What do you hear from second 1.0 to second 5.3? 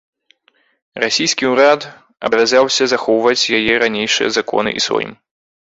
Расійскі ўрад абавязаўся захоўваць яе ранейшыя законы і сойм.